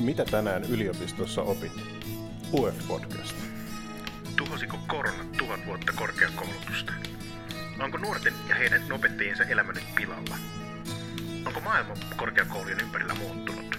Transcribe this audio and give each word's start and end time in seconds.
Mitä 0.00 0.24
tänään 0.24 0.64
yliopistossa 0.64 1.42
opit? 1.42 1.72
UF-podcast. 2.52 3.34
Tuhosiko 4.36 4.78
korona 4.88 5.24
tuhat 5.38 5.66
vuotta 5.66 5.92
korkeakoulutusta? 5.92 6.92
Onko 7.82 7.98
nuorten 7.98 8.32
ja 8.48 8.54
heidän 8.54 8.92
opettajiensa 8.92 9.44
elämä 9.44 9.72
nyt 9.72 9.94
pilalla? 9.96 10.36
Onko 11.46 11.60
maailma 11.60 11.94
korkeakoulujen 12.16 12.80
ympärillä 12.80 13.14
muuttunut? 13.14 13.78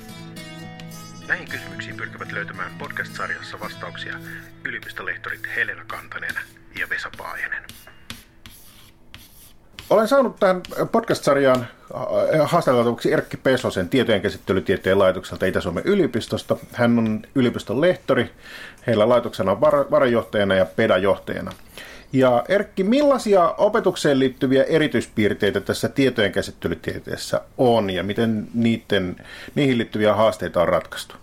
Näihin 1.28 1.48
kysymyksiin 1.50 1.98
pyrkivät 1.98 2.32
löytämään 2.32 2.72
podcast-sarjassa 2.78 3.60
vastauksia 3.60 4.20
yliopistolehtorit 4.66 5.48
Helena 5.56 5.86
Kantanen 5.88 6.36
ja 6.80 6.90
Vesa 6.90 7.10
Paajanen. 7.18 7.64
Olen 9.90 10.08
saanut 10.08 10.40
tähän 10.40 10.62
podcast-sarjaan 10.92 11.68
haastateltavaksi 12.44 13.14
Erkki 13.14 13.38
Pesosen 13.38 13.90
tietojen 13.90 14.22
käsittelytieteen 14.22 15.00
laitokselta 15.00 15.46
Itä-Suomen 15.46 15.84
yliopistosta. 15.86 16.58
Hän 16.74 17.00
on 17.00 17.22
yliopiston 17.36 17.82
lehtori, 17.82 18.30
heillä 18.88 19.10
laitoksena 19.10 19.62
var- 19.62 19.92
varajohtajana 19.92 20.56
ja 20.56 20.66
pedajohtajana. 20.66 21.52
Ja 22.14 22.44
Erkki, 22.50 22.84
millaisia 22.84 23.56
opetukseen 23.58 24.20
liittyviä 24.20 24.64
erityispiirteitä 24.64 25.62
tässä 25.62 25.90
tietojen 25.90 26.32
käsittelytieteessä 26.32 27.42
on 27.58 27.90
ja 27.90 28.04
miten 28.04 28.48
niiden, 28.54 29.16
niihin 29.56 29.78
liittyviä 29.78 30.14
haasteita 30.14 30.62
on 30.62 30.70
ratkaistu? 30.70 31.16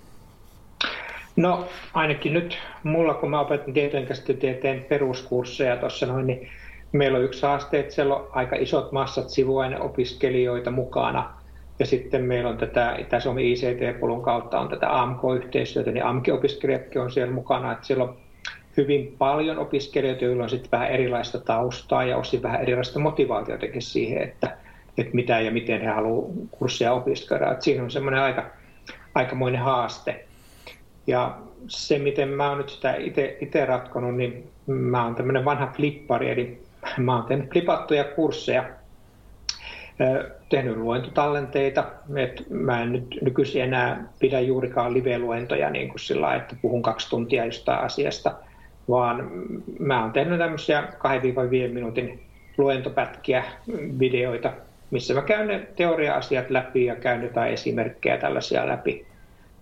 No 1.36 1.68
ainakin 1.94 2.32
nyt 2.34 2.58
mulla, 2.82 3.14
kun 3.14 3.30
mä 3.30 3.40
opetan 3.40 3.74
tietojen 3.74 4.06
käsittelytieteen 4.06 4.84
peruskursseja 4.88 5.76
tuossa 5.76 6.06
noin, 6.06 6.26
niin 6.26 6.50
meillä 6.92 7.18
on 7.18 7.24
yksi 7.24 7.42
haaste, 7.42 7.80
että 7.80 7.94
siellä 7.94 8.16
on 8.16 8.28
aika 8.32 8.56
isot 8.56 8.92
massat 8.92 9.28
sivuaineopiskelijoita 9.28 10.70
mukana. 10.70 11.30
Ja 11.78 11.86
sitten 11.86 12.24
meillä 12.24 12.50
on 12.50 12.58
tätä 12.58 12.96
Itä-Suomen 12.98 13.44
ICT-polun 13.44 14.22
kautta 14.22 14.60
on 14.60 14.68
tätä 14.68 15.02
AMK-yhteistyötä, 15.02 15.90
niin 15.90 16.04
AMK-opiskelijatkin 16.04 17.02
on 17.02 17.10
siellä 17.10 17.32
mukana. 17.32 17.72
Että 17.72 17.86
siellä 17.86 18.04
on 18.04 18.16
hyvin 18.76 19.14
paljon 19.18 19.58
opiskelijoita, 19.58 20.24
joilla 20.24 20.42
on 20.42 20.50
sitten 20.50 20.70
vähän 20.70 20.88
erilaista 20.88 21.38
taustaa 21.38 22.04
ja 22.04 22.16
osin 22.16 22.42
vähän 22.42 22.62
erilaista 22.62 22.98
motivaatiotakin 22.98 23.82
siihen, 23.82 24.22
että, 24.22 24.56
että 24.98 25.14
mitä 25.14 25.40
ja 25.40 25.50
miten 25.50 25.80
he 25.80 25.86
haluavat 25.86 26.34
kurssia 26.50 26.92
opiskella. 26.92 27.52
Että 27.52 27.64
siinä 27.64 27.82
on 27.82 27.90
semmoinen 27.90 28.20
aika, 28.20 28.44
aikamoinen 29.14 29.60
haaste. 29.60 30.24
Ja 31.06 31.38
se, 31.68 31.98
miten 31.98 32.28
mä 32.28 32.48
oon 32.48 32.58
nyt 32.58 32.68
sitä 32.68 32.94
itse 33.40 33.66
ratkonut, 33.66 34.16
niin 34.16 34.50
mä 34.66 35.04
oon 35.04 35.14
tämmöinen 35.14 35.44
vanha 35.44 35.72
flippari, 35.76 36.30
eli 36.30 36.67
mä 36.98 37.16
oon 37.16 37.24
tehnyt 37.24 37.50
flipattuja 37.52 38.04
kursseja, 38.04 38.64
tehnyt 40.48 40.76
luentotallenteita. 40.76 41.84
Et 42.16 42.44
mä 42.50 42.82
en 42.82 42.92
nyt 42.92 43.18
nykyisin 43.22 43.62
enää 43.62 44.04
pidä 44.18 44.40
juurikaan 44.40 44.94
live-luentoja 44.94 45.70
niin 45.70 45.88
kuin 45.88 46.00
sillä 46.00 46.34
että 46.34 46.56
puhun 46.62 46.82
kaksi 46.82 47.10
tuntia 47.10 47.44
jostain 47.44 47.80
asiasta, 47.80 48.34
vaan 48.88 49.30
mä 49.78 50.02
oon 50.02 50.12
tehnyt 50.12 50.38
tämmöisiä 50.38 50.82
2-5 51.68 51.72
minuutin 51.72 52.22
luentopätkiä, 52.58 53.44
videoita, 53.98 54.52
missä 54.90 55.14
mä 55.14 55.22
käyn 55.22 55.48
ne 55.48 55.68
teoria-asiat 55.76 56.50
läpi 56.50 56.84
ja 56.84 56.96
käyn 56.96 57.22
jotain 57.22 57.52
esimerkkejä 57.52 58.18
tällaisia 58.18 58.68
läpi. 58.68 59.06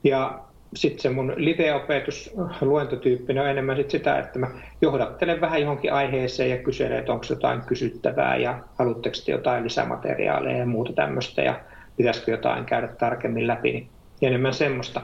Ja 0.05 0.39
sitten 0.75 1.03
se 1.03 1.11
mun 1.11 1.33
live-opetus 1.37 2.35
luentotyyppinen 2.61 3.43
on 3.43 3.49
enemmän 3.49 3.77
sit 3.77 3.91
sitä, 3.91 4.19
että 4.19 4.39
mä 4.39 4.47
johdattelen 4.81 5.41
vähän 5.41 5.61
johonkin 5.61 5.93
aiheeseen 5.93 6.51
ja 6.51 6.59
kyselen, 6.59 6.99
että 6.99 7.13
onko 7.13 7.25
jotain 7.31 7.63
kysyttävää 7.63 8.37
ja 8.37 8.59
haluatteko 8.79 9.17
te 9.27 9.33
jotain 9.33 9.65
lisämateriaaleja 9.65 10.59
ja 10.59 10.67
muuta 10.67 10.93
tämmöistä 10.93 11.43
ja 11.43 11.61
pitäisikö 11.97 12.31
jotain 12.31 12.65
käydä 12.65 12.89
tarkemmin 12.89 13.47
läpi, 13.47 13.73
niin 13.73 13.89
enemmän 14.23 14.55
semmoista. 14.55 15.01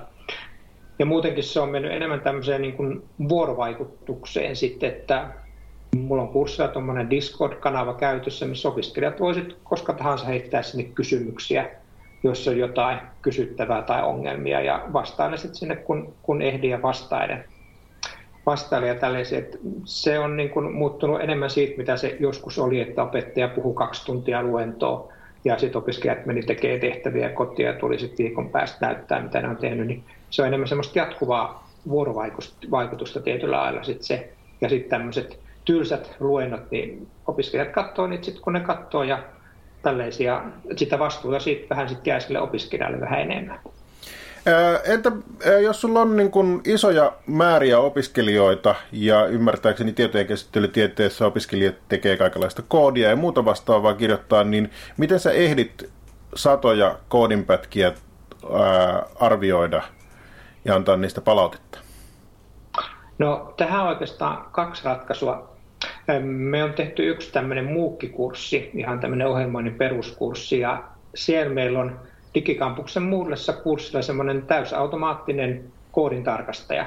Ja 0.98 1.06
muutenkin 1.06 1.44
se 1.44 1.60
on 1.60 1.68
mennyt 1.68 1.92
enemmän 1.92 2.20
tämmöiseen 2.20 2.62
niin 2.62 2.76
kuin 2.76 3.02
vuorovaikutukseen 3.28 4.56
sitten, 4.56 4.90
että 4.90 5.28
mulla 5.96 6.22
on 6.22 6.28
kurssilla 6.28 6.68
tuommoinen 6.68 7.10
Discord-kanava 7.10 7.94
käytössä, 7.94 8.46
missä 8.46 8.68
opiskelijat 8.68 9.20
voisit 9.20 9.56
koska 9.64 9.92
tahansa 9.92 10.26
heittää 10.26 10.62
sinne 10.62 10.84
kysymyksiä 10.84 11.70
jos 12.22 12.48
on 12.48 12.58
jotain 12.58 12.98
kysyttävää 13.22 13.82
tai 13.82 14.02
ongelmia 14.02 14.60
ja 14.60 14.84
vastaan 14.92 15.38
sitten 15.38 15.56
sinne, 15.56 15.76
kun, 15.76 16.14
kun 16.22 16.42
ehdin 16.42 16.70
ja 16.70 16.82
vastaiden. 16.82 17.44
Vastaili 18.46 18.88
ja 18.88 18.94
tällaisia. 18.94 19.38
Että 19.38 19.58
se 19.84 20.18
on 20.18 20.36
niin 20.36 20.50
kuin 20.50 20.72
muuttunut 20.72 21.20
enemmän 21.20 21.50
siitä, 21.50 21.76
mitä 21.76 21.96
se 21.96 22.16
joskus 22.20 22.58
oli, 22.58 22.80
että 22.80 23.02
opettaja 23.02 23.48
puhui 23.48 23.74
kaksi 23.74 24.06
tuntia 24.06 24.42
luentoa 24.42 25.12
ja 25.44 25.58
sitten 25.58 25.78
opiskelijat 25.78 26.26
meni 26.26 26.42
tekemään 26.42 26.80
tehtäviä 26.80 27.28
kotia 27.28 27.70
ja 27.70 27.78
tuli 27.78 27.98
sitten 27.98 28.26
viikon 28.26 28.50
päästä 28.50 28.86
näyttää, 28.86 29.22
mitä 29.22 29.40
ne 29.40 29.48
on 29.48 29.56
tehnyt. 29.56 29.86
Niin 29.86 30.04
se 30.30 30.42
on 30.42 30.48
enemmän 30.48 30.68
semmoista 30.68 30.98
jatkuvaa 30.98 31.68
vuorovaikutusta 31.88 33.20
tietyllä 33.20 33.56
lailla 33.56 33.82
sit 33.82 34.02
se. 34.02 34.32
Ja 34.60 34.68
sitten 34.68 34.90
tämmöiset 34.90 35.38
tylsät 35.64 36.16
luennot, 36.20 36.70
niin 36.70 37.06
opiskelijat 37.26 37.72
katsoo 37.72 38.06
niitä 38.06 38.24
sitten, 38.24 38.44
kun 38.44 38.52
ne 38.52 38.60
katsoo 38.60 39.02
ja 39.02 39.18
tällaisia, 39.82 40.42
sitä 40.76 40.98
vastuuta 40.98 41.40
siitä 41.40 41.66
vähän 41.70 41.88
sitten 41.88 42.10
jää 42.10 42.20
sille 42.20 42.40
opiskelijalle 42.40 43.00
vähän 43.00 43.20
enemmän. 43.20 43.60
Entä 44.84 45.12
jos 45.62 45.80
sulla 45.80 46.00
on 46.00 46.16
niin 46.16 46.30
kuin 46.30 46.60
isoja 46.64 47.12
määriä 47.26 47.78
opiskelijoita 47.78 48.74
ja 48.92 49.26
ymmärtääkseni 49.26 49.92
tietojen 49.92 50.26
käsittelytieteessä 50.26 51.26
opiskelijat 51.26 51.74
tekee 51.88 52.16
kaikenlaista 52.16 52.62
koodia 52.68 53.10
ja 53.10 53.16
muuta 53.16 53.44
vastaavaa 53.44 53.94
kirjoittaa, 53.94 54.44
niin 54.44 54.70
miten 54.96 55.20
sä 55.20 55.30
ehdit 55.30 55.90
satoja 56.34 56.98
koodinpätkiä 57.08 57.92
ää, 58.52 59.02
arvioida 59.20 59.82
ja 60.64 60.74
antaa 60.74 60.96
niistä 60.96 61.20
palautetta? 61.20 61.78
No 63.18 63.54
tähän 63.56 63.82
on 63.82 63.88
oikeastaan 63.88 64.44
kaksi 64.52 64.84
ratkaisua. 64.84 65.52
Me 66.22 66.64
on 66.64 66.72
tehty 66.72 67.08
yksi 67.08 67.32
tämmöinen 67.32 67.64
muukkikurssi, 67.64 68.70
ihan 68.74 69.00
tämmöinen 69.00 69.26
ohjelmoinnin 69.26 69.74
peruskurssi, 69.74 70.60
ja 70.60 70.82
siellä 71.14 71.54
meillä 71.54 71.80
on 71.80 72.00
Digikampuksen 72.34 73.02
Moodlessa 73.02 73.52
kurssilla 73.52 74.02
semmoinen 74.02 74.42
täysautomaattinen 74.42 75.64
koodintarkastaja. 75.92 76.86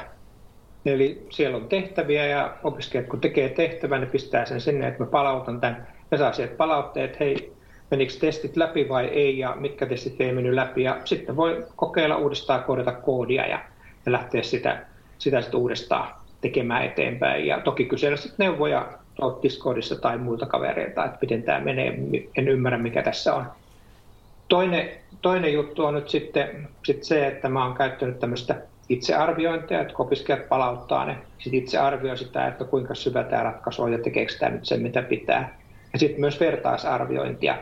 Eli 0.85 1.25
siellä 1.29 1.57
on 1.57 1.67
tehtäviä 1.67 2.25
ja 2.25 2.57
opiskelijat 2.63 3.09
kun 3.09 3.21
tekee 3.21 3.49
tehtävän, 3.49 4.01
ne 4.01 4.07
pistää 4.07 4.45
sen 4.45 4.61
sinne, 4.61 4.87
että 4.87 5.03
mä 5.03 5.09
palautan 5.09 5.61
tämän 5.61 5.87
ja 6.11 6.17
saa 6.17 6.33
sieltä 6.33 6.55
palautteet, 6.55 7.19
hei, 7.19 7.53
menikö 7.91 8.13
testit 8.19 8.57
läpi 8.57 8.89
vai 8.89 9.05
ei 9.05 9.39
ja 9.39 9.55
mitkä 9.59 9.85
testit 9.85 10.21
ei 10.21 10.31
mennyt 10.31 10.53
läpi 10.53 10.83
ja 10.83 11.01
sitten 11.05 11.35
voi 11.35 11.65
kokeilla 11.75 12.17
uudestaan 12.17 12.63
koodata 12.63 12.91
koodia 12.91 13.47
ja, 13.47 13.59
ja 14.05 14.11
lähteä 14.11 14.43
sitä, 14.43 14.85
sitä 15.17 15.41
sitten 15.41 15.59
uudestaan 15.59 16.13
tekemään 16.41 16.85
eteenpäin. 16.85 17.45
Ja 17.47 17.59
toki 17.59 17.85
kysellä 17.85 18.17
sitten 18.17 18.45
neuvoja 18.45 18.93
Discordissa 19.43 19.95
tai 19.95 20.17
muilta 20.17 20.45
kavereilta, 20.45 21.05
että 21.05 21.17
miten 21.21 21.43
tämä 21.43 21.59
menee, 21.59 21.99
en 22.37 22.47
ymmärrä 22.47 22.77
mikä 22.77 23.01
tässä 23.01 23.35
on. 23.35 23.45
Toinen, 24.47 24.89
toinen 25.21 25.53
juttu 25.53 25.85
on 25.85 25.93
nyt 25.93 26.09
sitten 26.09 26.67
sit 26.83 27.03
se, 27.03 27.27
että 27.27 27.49
mä 27.49 27.65
oon 27.65 27.73
käyttänyt 27.73 28.19
tämmöistä 28.19 28.55
itsearviointia, 28.89 29.81
että 29.81 29.93
opiskelijat 29.97 30.49
palauttaa 30.49 31.05
ne, 31.05 31.17
sitten 31.37 31.59
itse 31.59 31.77
arvioi 31.77 32.17
sitä, 32.17 32.47
että 32.47 32.63
kuinka 32.65 32.95
syvä 32.95 33.23
tämä 33.23 33.43
ratkaisu 33.43 33.83
on 33.83 33.91
ja 33.91 33.99
tekeekö 33.99 34.33
tämä 34.39 34.51
nyt 34.51 34.65
sen, 34.65 34.81
mitä 34.81 35.01
pitää. 35.01 35.57
Ja 35.93 35.99
sitten 35.99 36.19
myös 36.19 36.39
vertaisarviointia, 36.39 37.57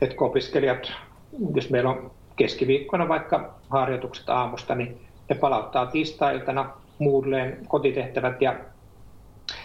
että 0.00 0.16
kun 0.16 0.26
opiskelijat, 0.26 0.92
jos 1.54 1.70
meillä 1.70 1.90
on 1.90 2.10
keskiviikkona 2.36 3.08
vaikka 3.08 3.54
harjoitukset 3.68 4.28
aamusta, 4.28 4.74
niin 4.74 5.00
ne 5.28 5.36
palauttaa 5.36 5.86
tiistailtana 5.86 6.70
Moodleen 6.98 7.58
kotitehtävät 7.68 8.42
ja 8.42 8.54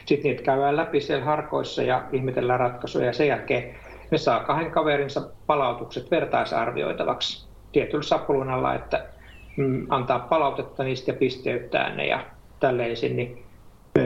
sitten 0.06 0.30
niitä 0.30 0.44
käydään 0.44 0.78
läpi 0.78 1.02
siellä 1.02 1.26
harkoissa 1.26 1.84
ja 1.84 2.04
ihmetellään 2.12 2.60
ratkaisuja 2.60 3.06
ja 3.06 3.14
sen 3.14 3.28
jälkeen 3.28 3.76
ne 4.12 4.18
saa 4.18 4.44
kahden 4.44 4.72
kaverinsa 4.72 5.30
palautukset 5.48 6.12
vertaisarvioitavaksi 6.12 7.50
tietyllä 7.72 8.04
sapulunalla, 8.04 8.76
että 8.76 9.10
mm, 9.58 9.86
antaa 9.90 10.20
palautetta 10.20 10.84
niistä 10.84 11.12
ja 11.12 11.18
pisteyttää 11.18 11.96
ne 11.96 12.08
ja 12.08 12.26
tälleisin, 12.60 13.16
niin 13.16 13.46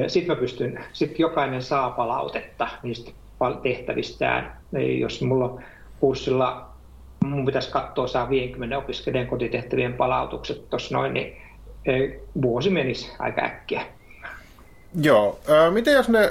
sitten 0.07 0.37
pystyn, 0.37 0.83
sitten 0.93 1.19
jokainen 1.19 1.61
saa 1.61 1.89
palautetta 1.89 2.67
niistä 2.83 3.11
tehtävistään. 3.63 4.57
Jos 4.99 5.21
mulla 5.21 5.61
kurssilla 5.99 6.71
mun 7.25 7.45
pitäisi 7.45 7.71
katsoa 7.71 8.07
saa 8.07 8.29
50 8.29 8.77
opiskelijan 8.77 9.27
kotitehtävien 9.27 9.93
palautukset 9.93 10.69
tuossa 10.69 10.97
noin, 10.97 11.13
niin 11.13 11.37
vuosi 12.41 12.69
menisi 12.69 13.11
aika 13.19 13.41
äkkiä. 13.41 13.81
Joo. 15.01 15.39
Miten 15.71 15.93
jos 15.93 16.09
ne 16.09 16.29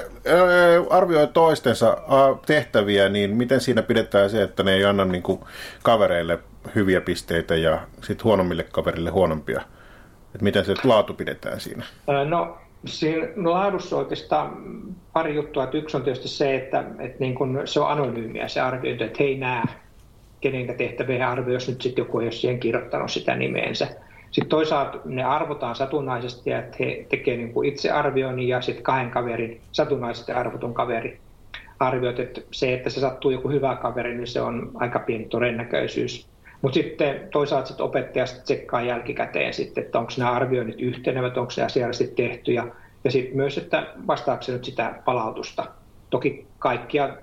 arvioi 0.89 1.27
toistensa 1.27 1.97
tehtäviä, 2.45 3.09
niin 3.09 3.35
miten 3.37 3.61
siinä 3.61 3.81
pidetään 3.81 4.29
se, 4.29 4.43
että 4.43 4.63
ne 4.63 4.73
ei 4.73 4.85
anna 4.85 5.05
niin 5.05 5.23
kuin 5.23 5.39
kavereille 5.83 6.39
hyviä 6.75 7.01
pisteitä 7.01 7.55
ja 7.55 7.79
sitten 8.01 8.23
huonommille 8.23 8.63
kaverille 8.63 9.09
huonompia? 9.09 9.61
Et 10.35 10.41
miten 10.41 10.65
se 10.65 10.73
laatu 10.83 11.13
pidetään 11.13 11.59
siinä? 11.59 11.83
No 12.29 12.57
siinä 12.85 13.27
laadussa 13.35 13.97
oikeastaan 13.97 14.63
pari 15.13 15.35
juttua. 15.35 15.63
Että 15.63 15.77
yksi 15.77 15.97
on 15.97 16.03
tietysti 16.03 16.27
se, 16.27 16.55
että, 16.55 16.83
että 16.99 17.17
niin 17.19 17.35
kun 17.35 17.61
se 17.65 17.79
on 17.79 17.91
anonyymiä 17.91 18.47
se 18.47 18.61
arviointi, 18.61 19.03
että 19.03 19.23
hei 19.23 19.37
nää, 19.37 19.67
kenenkä 20.41 20.73
tehtäviä 20.73 21.29
arvioi, 21.29 21.53
jos 21.53 21.67
nyt 21.67 21.81
sitten 21.81 22.01
joku 22.01 22.19
ei 22.19 22.25
ole 22.25 22.31
siihen 22.31 22.59
kirjoittanut 22.59 23.11
sitä 23.11 23.35
nimeensä 23.35 23.87
Sitten 24.31 24.49
toisaalta 24.49 24.99
ne 25.05 25.23
arvotaan 25.23 25.75
satunnaisesti, 25.75 26.51
että 26.51 26.77
he 26.79 27.05
tekevät 27.09 27.39
niin 27.39 27.53
kuin 27.53 27.69
itsearvioinnin 27.69 28.47
ja 28.47 28.61
sitten 28.61 28.83
kahden 28.83 29.11
kaverin 29.11 29.61
satunnaisesti 29.71 30.31
arvotun 30.31 30.73
kaveri 30.73 31.19
arvioit, 31.79 32.19
että 32.19 32.41
se, 32.51 32.73
että 32.73 32.89
se 32.89 32.99
sattuu 32.99 33.31
joku 33.31 33.49
hyvä 33.49 33.75
kaveri, 33.75 34.15
niin 34.15 34.27
se 34.27 34.41
on 34.41 34.71
aika 34.73 34.99
pieni 34.99 35.25
todennäköisyys. 35.25 36.27
Mutta 36.61 36.73
sitten 36.73 37.27
toisaalta 37.31 37.67
sit 37.67 37.81
opettaja 37.81 38.25
sit 38.25 38.43
tsekkaa 38.43 38.81
jälkikäteen, 38.81 39.53
sitten, 39.53 39.83
että 39.83 39.99
onko 39.99 40.11
nämä 40.17 40.31
arvioinnit 40.31 40.81
yhtenevät, 40.81 41.37
onko 41.37 41.51
se 41.51 41.63
asiallisesti 41.63 42.15
tehty 42.15 42.51
ja, 42.51 42.67
ja 43.03 43.11
sitten 43.11 43.37
myös, 43.37 43.57
että 43.57 43.87
vastaako 44.07 44.43
se 44.43 44.51
nyt 44.51 44.65
sitä 44.65 44.93
palautusta. 45.05 45.65
Toki 46.09 46.47
kaikkia 46.59 47.17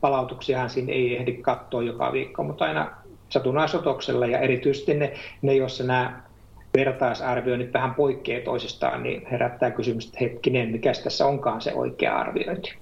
palautuksiahan 0.00 0.70
siinä 0.70 0.92
ei 0.92 1.16
ehdi 1.16 1.32
katsoa 1.32 1.82
joka 1.82 2.12
viikko, 2.12 2.42
mutta 2.42 2.64
aina 2.64 2.90
satunnaisotoksella 3.28 4.26
ja 4.26 4.38
erityisesti 4.38 4.94
ne, 4.94 5.12
ne 5.42 5.54
joissa 5.54 5.84
nämä 5.84 6.22
vertaisarvioinnit 6.76 7.72
vähän 7.72 7.94
poikkeaa 7.94 8.44
toisistaan, 8.44 9.02
niin 9.02 9.26
herättää 9.30 9.70
kysymys, 9.70 10.06
että 10.06 10.18
hetkinen, 10.20 10.68
mikä 10.68 10.92
tässä 11.04 11.26
onkaan 11.26 11.60
se 11.60 11.74
oikea 11.74 12.18
arviointi. 12.18 12.74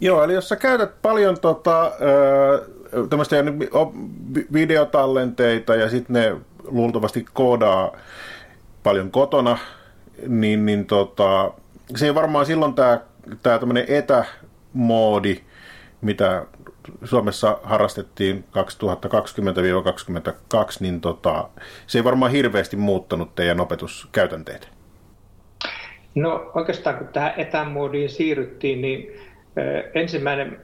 Joo, 0.00 0.24
eli 0.24 0.34
jos 0.34 0.48
sä 0.48 0.56
käytät 0.56 1.02
paljon 1.02 1.40
tota, 1.40 1.92
tämmöistä 3.10 3.36
videotallenteita 4.52 5.74
ja 5.74 5.90
sitten 5.90 6.14
ne 6.14 6.36
luultavasti 6.64 7.26
koodaa 7.32 7.96
paljon 8.82 9.10
kotona, 9.10 9.58
niin, 10.26 10.66
niin 10.66 10.86
tota, 10.86 11.52
se 11.96 12.06
ei 12.06 12.14
varmaan 12.14 12.46
silloin 12.46 12.74
tämä 12.74 13.00
tää 13.42 13.58
tämmöinen 13.58 13.84
etämoodi, 13.88 15.40
mitä 16.00 16.46
Suomessa 17.04 17.58
harrastettiin 17.62 18.44
2020-2022, 18.48 18.54
niin 20.80 21.00
tota, 21.00 21.48
se 21.86 21.98
ei 21.98 22.04
varmaan 22.04 22.32
hirveästi 22.32 22.76
muuttanut 22.76 23.34
teidän 23.34 23.60
opetuskäytänteitä. 23.60 24.66
No 26.14 26.50
oikeastaan 26.54 26.96
kun 26.96 27.08
tähän 27.08 27.34
etämoodiin 27.36 28.10
siirryttiin, 28.10 28.80
niin 28.80 29.20
ensimmäinen 29.94 30.60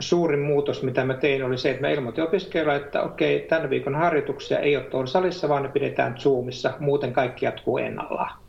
suurin 0.00 0.40
muutos, 0.40 0.82
mitä 0.82 1.04
mä 1.04 1.14
tein, 1.14 1.44
oli 1.44 1.58
se, 1.58 1.70
että 1.70 1.82
mä 1.82 1.88
ilmoitin 1.88 2.24
opiskelijoille, 2.24 2.84
että 2.84 3.02
okei, 3.02 3.40
tämän 3.40 3.70
viikon 3.70 3.94
harjoituksia 3.94 4.58
ei 4.58 4.76
ole 4.76 4.84
tuolla 4.84 5.06
salissa, 5.06 5.48
vaan 5.48 5.62
ne 5.62 5.68
pidetään 5.68 6.18
Zoomissa, 6.18 6.72
muuten 6.78 7.12
kaikki 7.12 7.44
jatkuu 7.44 7.78
ennallaan. 7.78 8.45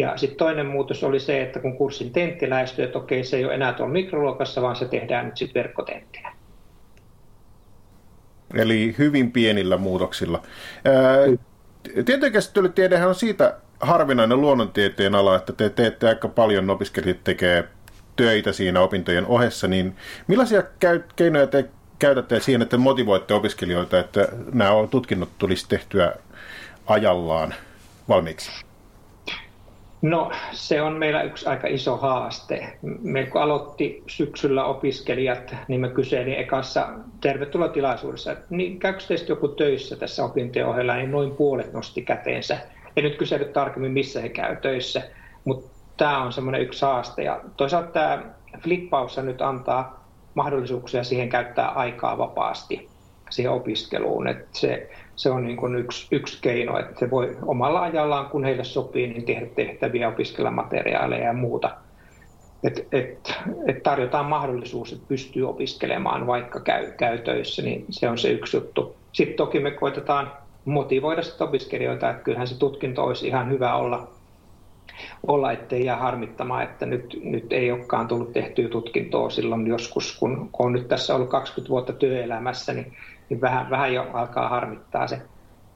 Ja 0.00 0.16
sitten 0.16 0.38
toinen 0.38 0.66
muutos 0.66 1.04
oli 1.04 1.20
se, 1.20 1.42
että 1.42 1.60
kun 1.60 1.76
kurssin 1.76 2.12
tentti 2.12 2.50
lähestyi, 2.50 2.84
että 2.84 2.98
okei, 2.98 3.24
se 3.24 3.36
ei 3.36 3.44
ole 3.44 3.54
enää 3.54 3.72
tuolla 3.72 3.92
mikroluokassa, 3.92 4.62
vaan 4.62 4.76
se 4.76 4.84
tehdään 4.84 5.26
nyt 5.26 5.36
sitten 5.36 5.62
verkkotenttinä. 5.62 6.32
Eli 8.54 8.94
hyvin 8.98 9.32
pienillä 9.32 9.76
muutoksilla. 9.76 10.42
Tietojenkäsittelytiedehän 12.04 13.08
on 13.08 13.14
siitä 13.14 13.56
harvinainen 13.80 14.40
luonnontieteen 14.40 15.14
ala, 15.14 15.36
että 15.36 15.52
te 15.52 15.70
teette 15.70 16.08
aika 16.08 16.28
paljon, 16.28 16.70
opiskelijat 16.70 17.24
tekee 17.24 17.64
töitä 18.16 18.52
siinä 18.52 18.80
opintojen 18.80 19.26
ohessa, 19.26 19.68
niin 19.68 19.96
millaisia 20.26 20.62
keinoja 21.16 21.46
te 21.46 21.64
käytätte 21.98 22.40
siihen, 22.40 22.62
että 22.62 22.76
motivoitte 22.76 23.34
opiskelijoita, 23.34 23.98
että 23.98 24.28
nämä 24.52 24.70
tutkinnot 24.90 25.28
tulisi 25.38 25.68
tehtyä 25.68 26.14
ajallaan 26.86 27.54
valmiiksi? 28.08 28.69
No 30.02 30.30
se 30.52 30.82
on 30.82 30.92
meillä 30.92 31.22
yksi 31.22 31.46
aika 31.46 31.66
iso 31.66 31.96
haaste. 31.96 32.78
Me 33.02 33.26
kun 33.26 33.42
aloitti 33.42 34.02
syksyllä 34.06 34.64
opiskelijat, 34.64 35.56
niin 35.68 35.80
mä 35.80 35.88
kyselin 35.88 36.34
ekassa 36.34 36.88
tervetuloa 37.20 37.68
tilaisuudessa, 37.68 38.32
että 38.32 38.44
niin 38.50 38.78
käykö 38.78 39.04
teistä 39.08 39.32
joku 39.32 39.48
töissä 39.48 39.96
tässä 39.96 40.24
opintojen 40.24 40.68
ohella, 40.68 40.96
niin 40.96 41.10
noin 41.10 41.30
puolet 41.30 41.72
nosti 41.72 42.02
käteensä. 42.02 42.58
En 42.96 43.04
nyt 43.04 43.16
kysellyt 43.16 43.52
tarkemmin, 43.52 43.92
missä 43.92 44.20
he 44.20 44.28
käy 44.28 44.56
töissä, 44.56 45.02
mutta 45.44 45.70
tämä 45.96 46.22
on 46.22 46.32
semmoinen 46.32 46.62
yksi 46.62 46.84
haaste. 46.84 47.22
Ja 47.22 47.40
toisaalta 47.56 47.90
tämä 47.92 48.22
flippaus 48.62 49.18
nyt 49.18 49.42
antaa 49.42 50.08
mahdollisuuksia 50.34 51.04
siihen 51.04 51.28
käyttää 51.28 51.68
aikaa 51.68 52.18
vapaasti 52.18 52.89
siihen 53.30 53.52
opiskeluun. 53.52 54.28
Että 54.28 54.46
se, 54.52 54.90
se 55.16 55.30
on 55.30 55.42
niin 55.42 55.56
kuin 55.56 55.74
yksi, 55.74 56.08
yksi 56.10 56.38
keino, 56.40 56.78
että 56.78 56.98
se 56.98 57.10
voi 57.10 57.36
omalla 57.42 57.82
ajallaan, 57.82 58.26
kun 58.26 58.44
heille 58.44 58.64
sopii, 58.64 59.06
niin 59.06 59.26
tehdä 59.26 59.46
tehtäviä, 59.46 60.08
opiskella 60.08 60.50
materiaaleja 60.50 61.24
ja 61.24 61.32
muuta. 61.32 61.70
Et, 62.62 62.86
et, 62.92 63.38
et 63.66 63.82
tarjotaan 63.82 64.26
mahdollisuus, 64.26 64.92
että 64.92 65.04
pystyy 65.08 65.48
opiskelemaan, 65.48 66.26
vaikka 66.26 66.60
käy, 66.60 66.90
käy 66.90 67.18
töissä, 67.18 67.62
niin 67.62 67.84
se 67.90 68.08
on 68.08 68.18
se 68.18 68.30
yksi 68.30 68.56
juttu. 68.56 68.96
Sitten 69.12 69.36
toki 69.36 69.60
me 69.60 69.70
koitetaan 69.70 70.32
motivoida 70.64 71.22
sitä 71.22 71.44
opiskelijoita, 71.44 72.10
että 72.10 72.22
kyllähän 72.22 72.48
se 72.48 72.58
tutkinto 72.58 73.04
olisi 73.04 73.26
ihan 73.26 73.50
hyvä 73.50 73.74
olla 73.74 74.08
olla, 75.26 75.52
ettei 75.52 75.84
jää 75.84 75.96
harmittamaan, 75.96 76.62
että 76.62 76.86
nyt, 76.86 77.20
nyt 77.22 77.52
ei 77.52 77.72
olekaan 77.72 78.08
tullut 78.08 78.32
tehtyä 78.32 78.68
tutkintoa 78.68 79.30
silloin 79.30 79.66
joskus, 79.66 80.16
kun, 80.18 80.48
kun 80.52 80.66
on 80.66 80.72
nyt 80.72 80.88
tässä 80.88 81.14
ollut 81.14 81.28
20 81.28 81.70
vuotta 81.70 81.92
työelämässä, 81.92 82.72
niin, 82.72 82.92
niin 83.30 83.40
vähän, 83.40 83.70
vähän 83.70 83.94
jo 83.94 84.06
alkaa 84.12 84.48
harmittaa 84.48 85.06
se. 85.06 85.22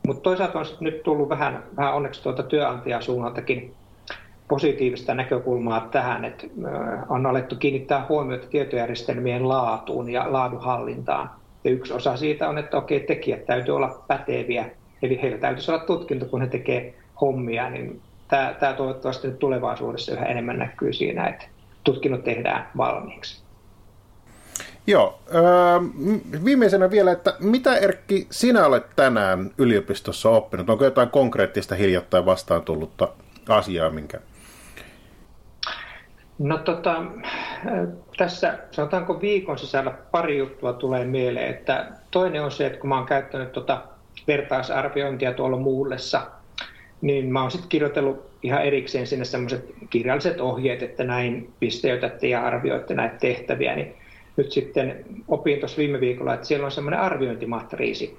Mutta 0.06 0.22
toisaalta 0.22 0.58
on 0.58 0.66
nyt 0.80 1.02
tullut 1.02 1.28
vähän, 1.28 1.62
vähän 1.76 1.94
onneksi 1.94 2.22
tuolta 2.22 2.42
työnantajasuunnaltakin 2.42 3.74
positiivista 4.48 5.14
näkökulmaa 5.14 5.88
tähän, 5.92 6.24
että 6.24 6.46
on 7.08 7.26
alettu 7.26 7.56
kiinnittää 7.56 8.06
huomiota 8.08 8.46
tietojärjestelmien 8.46 9.48
laatuun 9.48 10.10
ja 10.10 10.32
laadunhallintaan. 10.32 11.30
Ja 11.64 11.70
yksi 11.70 11.92
osa 11.92 12.16
siitä 12.16 12.48
on, 12.48 12.58
että 12.58 12.76
okei, 12.76 13.00
tekijät 13.00 13.46
täytyy 13.46 13.76
olla 13.76 14.04
päteviä, 14.06 14.70
eli 15.02 15.22
heillä 15.22 15.38
täytyisi 15.38 15.70
olla 15.70 15.84
tutkinto, 15.84 16.26
kun 16.26 16.40
he 16.40 16.46
tekevät 16.46 16.94
hommia, 17.20 17.70
niin 17.70 18.00
tämä, 18.28 18.54
tämä 18.60 18.72
toivottavasti 18.72 19.28
nyt 19.28 19.38
tulevaisuudessa 19.38 20.12
yhä 20.12 20.24
enemmän 20.24 20.58
näkyy 20.58 20.92
siinä, 20.92 21.26
että 21.26 21.46
tutkinnot 21.84 22.24
tehdään 22.24 22.68
valmiiksi. 22.76 23.43
Joo. 24.86 25.18
Öö, 25.34 25.42
viimeisenä 26.44 26.90
vielä, 26.90 27.12
että 27.12 27.34
mitä 27.40 27.76
Erkki 27.76 28.26
sinä 28.30 28.66
olet 28.66 28.86
tänään 28.96 29.50
yliopistossa 29.58 30.30
oppinut? 30.30 30.70
Onko 30.70 30.84
jotain 30.84 31.10
konkreettista 31.10 31.74
hiljattain 31.74 32.26
vastaan 32.26 32.62
tullutta 32.62 33.08
asiaa, 33.48 33.90
minkä? 33.90 34.20
No 36.38 36.58
tota, 36.58 37.02
tässä 38.16 38.58
sanotaanko 38.70 39.20
viikon 39.20 39.58
sisällä 39.58 39.90
pari 39.90 40.38
juttua 40.38 40.72
tulee 40.72 41.04
mieleen. 41.04 41.50
Että 41.50 41.86
toinen 42.10 42.42
on 42.42 42.50
se, 42.50 42.66
että 42.66 42.78
kun 42.78 42.88
mä 42.88 42.96
oon 42.96 43.06
käyttänyt 43.06 43.52
tota 43.52 43.82
vertaisarviointia 44.26 45.32
tuolla 45.32 45.56
muullessa– 45.56 46.26
niin 47.04 47.32
mä 47.32 47.40
oon 47.40 47.50
sitten 47.50 47.68
kirjoitellut 47.68 48.30
ihan 48.42 48.62
erikseen 48.62 49.06
sinne 49.06 49.24
semmoiset 49.24 49.74
kirjalliset 49.90 50.40
ohjeet, 50.40 50.82
että 50.82 51.04
näin 51.04 51.52
pisteytätte 51.60 52.26
ja 52.26 52.46
arvioitte 52.46 52.94
näitä 52.94 53.16
tehtäviä, 53.16 53.76
niin 53.76 53.94
nyt 54.36 54.52
sitten 54.52 55.04
opin 55.28 55.58
tuossa 55.58 55.78
viime 55.78 56.00
viikolla, 56.00 56.34
että 56.34 56.46
siellä 56.46 56.64
on 56.64 56.72
semmoinen 56.72 57.00
arviointimatriisi, 57.00 58.16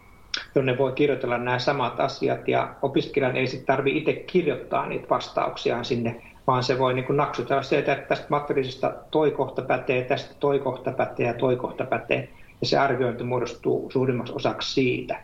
jonne 0.56 0.78
voi 0.78 0.92
kirjoitella 0.92 1.38
nämä 1.38 1.60
samat 1.60 2.00
asiat 2.00 2.48
ja 2.48 2.76
opiskelijan 2.82 3.38
ei 3.38 3.48
sitten 3.48 3.66
tarvitse 3.66 4.00
itse 4.00 4.14
kirjoittaa 4.14 4.86
niitä 4.86 5.10
vastauksiaan 5.10 5.86
sinne, 5.86 6.22
vaan 6.48 6.64
se 6.64 6.80
voi 6.80 6.94
niin 6.94 7.06
naksutella 7.10 7.62
sieltä, 7.64 7.94
että 7.94 8.08
tästä 8.08 8.28
matriisista 8.30 8.94
toi 9.12 9.32
kohta 9.32 9.62
pätee, 9.62 10.04
tästä 10.04 10.36
toi 10.40 10.60
kohta 10.60 10.92
pätee 10.92 11.28
ja 11.28 11.34
toi 11.34 11.56
kohta 11.56 11.86
pätee. 11.86 12.30
Ja 12.62 12.68
se 12.68 12.78
arviointi 12.78 13.24
muodostuu 13.24 13.92
suurimmaksi 13.92 14.34
osaksi 14.36 14.74
siitä. 14.74 15.20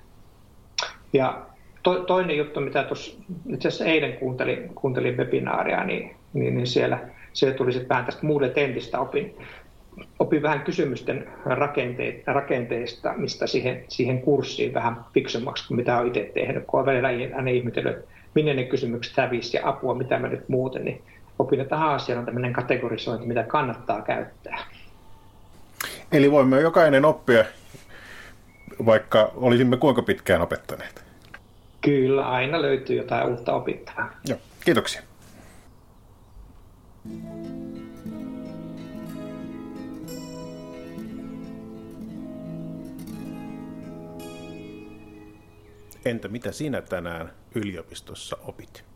Ja 1.14 1.46
to, 1.84 2.00
toinen 2.00 2.38
juttu, 2.38 2.60
mitä 2.60 2.84
tuossa 2.84 3.22
itse 3.50 3.68
asiassa 3.68 3.86
eilen 3.86 4.14
kuuntelin, 4.14 4.76
kuuntelin 4.76 5.18
webinaaria, 5.18 5.84
niin, 5.84 6.16
niin, 6.34 6.56
niin 6.56 6.68
siellä, 6.68 7.00
siellä 7.34 7.58
tuli 7.58 7.72
sitten 7.72 7.90
vähän 7.90 8.06
tästä 8.06 8.26
muulle 8.26 8.50
tentistä 8.50 9.00
opin, 9.00 9.36
opin 10.20 10.42
vähän 10.42 10.62
kysymysten 10.62 11.28
rakente, 11.46 12.24
rakenteista, 12.26 13.14
mistä 13.18 13.48
siihen, 13.48 13.86
siihen 13.88 14.22
kurssiin 14.22 14.74
vähän 14.74 15.06
fiksummaksi 15.14 15.68
kuin 15.68 15.78
mitä 15.78 15.98
olen 15.98 16.08
itse 16.08 16.32
tehnyt, 16.34 16.64
kun 16.68 16.80
olen 16.80 17.04
välillä 17.04 17.36
aina 17.36 17.50
ihmetellyt, 17.50 18.06
minne 18.36 18.54
ne 18.54 18.64
kysymykset 18.64 19.18
hävisi 19.18 19.58
ja 19.58 19.70
apua, 19.70 19.96
mitä 19.96 20.20
mä 20.20 20.28
nyt 20.28 20.50
muuten, 20.50 20.86
niin 20.86 21.02
opin, 21.40 21.60
että 21.60 21.76
aha, 21.76 22.00
siellä 22.00 22.20
on 22.20 22.26
tämmöinen 22.26 22.54
kategorisointi, 22.54 23.28
mitä 23.28 23.44
kannattaa 23.44 24.02
käyttää. 24.02 24.60
Eli 26.12 26.32
voimme 26.32 26.62
jokainen 26.62 27.06
oppia, 27.06 27.46
vaikka 28.86 29.32
olisimme 29.36 29.78
kuinka 29.78 30.02
pitkään 30.02 30.42
opettaneet. 30.42 31.04
Kyllä, 31.82 32.30
aina 32.30 32.62
löytyy 32.62 32.98
jotain 32.98 33.30
uutta 33.30 33.54
opittavaa. 33.54 34.10
Joo, 34.28 34.40
kiitoksia. 34.66 35.02
Entä 46.06 46.28
mitä 46.28 46.52
sinä 46.52 46.82
tänään 46.82 47.34
yliopistossa 47.56 48.38
opit? 48.42 48.91